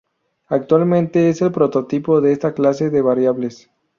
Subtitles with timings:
[0.47, 3.69] Actualmente es el prototipo de esta clase de variables.